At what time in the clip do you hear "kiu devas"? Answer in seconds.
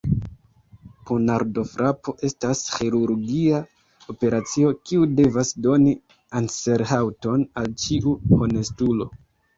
4.89-5.53